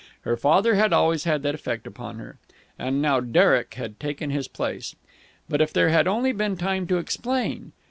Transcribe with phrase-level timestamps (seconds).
[0.21, 2.39] Her father had always had that effect upon her,
[2.79, 4.95] and now Derek had taken his place.
[5.47, 7.71] But if there had only been time to explain....